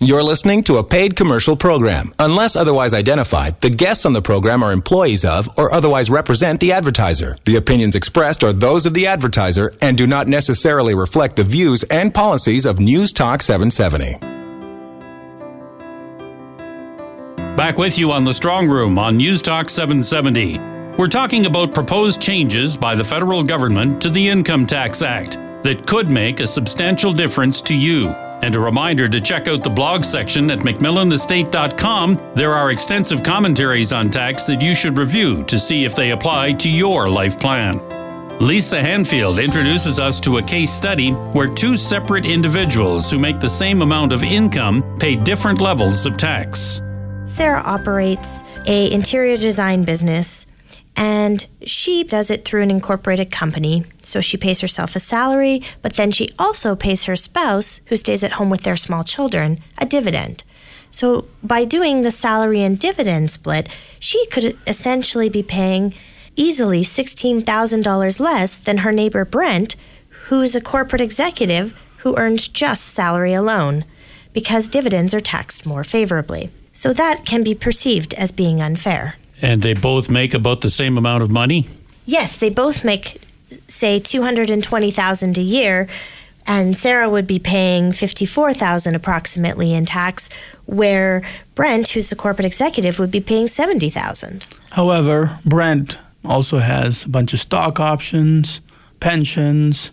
[0.00, 2.14] You're listening to a paid commercial program.
[2.20, 6.70] Unless otherwise identified, the guests on the program are employees of or otherwise represent the
[6.70, 7.36] advertiser.
[7.44, 11.82] The opinions expressed are those of the advertiser and do not necessarily reflect the views
[11.82, 14.18] and policies of News Talk 770.
[17.56, 20.60] Back with you on the Strong Room on News Talk 770.
[20.96, 25.88] We're talking about proposed changes by the federal government to the Income Tax Act that
[25.88, 28.14] could make a substantial difference to you.
[28.42, 32.32] And a reminder to check out the blog section at McMillanEstate.com.
[32.34, 36.52] There are extensive commentaries on tax that you should review to see if they apply
[36.52, 37.80] to your life plan.
[38.40, 43.48] Lisa Handfield introduces us to a case study where two separate individuals who make the
[43.48, 46.80] same amount of income pay different levels of tax.
[47.24, 50.46] Sarah operates a interior design business
[50.98, 53.84] and she does it through an incorporated company.
[54.02, 58.24] So she pays herself a salary, but then she also pays her spouse, who stays
[58.24, 60.42] at home with their small children, a dividend.
[60.90, 63.68] So by doing the salary and dividend split,
[64.00, 65.94] she could essentially be paying
[66.34, 69.76] easily $16,000 less than her neighbor Brent,
[70.24, 73.84] who is a corporate executive who earns just salary alone,
[74.32, 76.50] because dividends are taxed more favorably.
[76.72, 79.14] So that can be perceived as being unfair.
[79.40, 81.68] And they both make about the same amount of money?
[82.06, 83.20] Yes, they both make
[83.66, 85.88] say 220,000 a year
[86.48, 90.30] and Sarah would be paying 54,000 approximately in tax
[90.64, 91.22] where
[91.54, 94.46] Brent who's the corporate executive would be paying 70,000.
[94.72, 98.62] However, Brent also has a bunch of stock options,
[98.98, 99.92] pensions,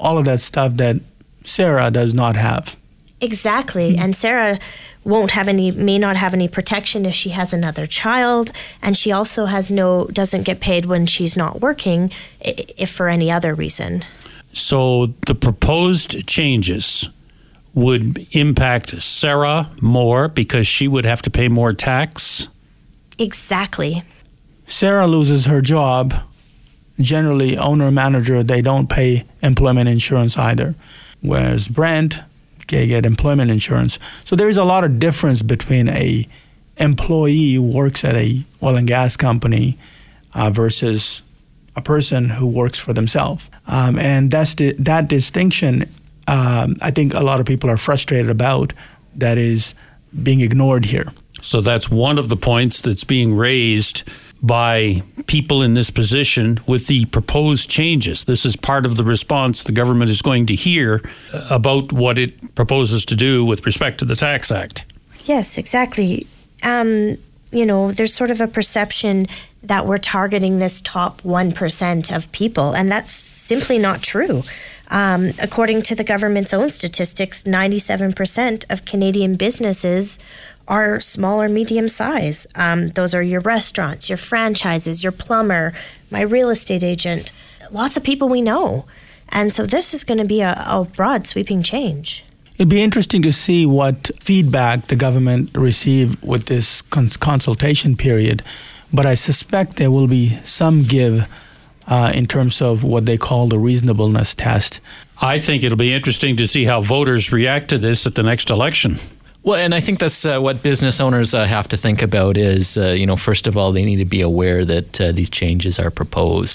[0.00, 0.96] all of that stuff that
[1.44, 2.74] Sarah does not have.
[3.22, 3.92] Exactly.
[3.92, 4.02] Mm-hmm.
[4.02, 4.58] And Sarah
[5.04, 9.10] won't have any may not have any protection if she has another child and she
[9.10, 14.02] also has no doesn't get paid when she's not working if for any other reason.
[14.52, 17.08] So the proposed changes
[17.74, 22.48] would impact Sarah more because she would have to pay more tax?
[23.18, 24.02] Exactly.
[24.66, 26.14] Sarah loses her job.
[27.00, 30.74] Generally, owner manager, they don't pay employment insurance either.
[31.20, 32.20] Whereas Brent,
[32.66, 33.98] get employment insurance.
[34.24, 36.26] So there is a lot of difference between a
[36.76, 39.78] employee who works at a oil and gas company
[40.34, 41.22] uh, versus
[41.76, 43.48] a person who works for themselves.
[43.66, 45.88] Um, and that's the, that distinction.
[46.26, 48.72] Um, I think a lot of people are frustrated about
[49.16, 49.74] that is
[50.22, 51.12] being ignored here.
[51.40, 54.08] So that's one of the points that's being raised
[54.42, 58.24] by people in this position with the proposed changes.
[58.24, 61.00] This is part of the response the government is going to hear
[61.48, 64.84] about what it proposes to do with respect to the Tax Act.
[65.24, 66.26] Yes, exactly.
[66.64, 67.16] Um,
[67.52, 69.26] you know, there's sort of a perception
[69.62, 74.42] that we're targeting this top 1% of people, and that's simply not true.
[74.88, 80.18] Um, according to the government's own statistics, 97% of Canadian businesses
[80.68, 82.46] are small or medium size.
[82.54, 85.72] Um, those are your restaurants, your franchises, your plumber,
[86.10, 87.32] my real estate agent,
[87.70, 88.86] lots of people we know.
[89.28, 92.24] And so this is going to be a, a broad, sweeping change.
[92.56, 98.42] It'd be interesting to see what feedback the government received with this cons- consultation period,
[98.92, 101.26] but I suspect there will be some give
[101.86, 104.80] uh, in terms of what they call the reasonableness test.
[105.20, 108.50] I think it'll be interesting to see how voters react to this at the next
[108.50, 108.96] election.
[109.44, 112.76] Well, and I think that's uh, what business owners uh, have to think about is,
[112.76, 115.80] uh, you know, first of all, they need to be aware that uh, these changes
[115.80, 116.50] are proposed.